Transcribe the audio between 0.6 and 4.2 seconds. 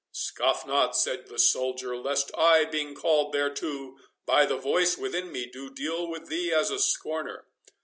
not," said the soldier, "lest I, being called thereto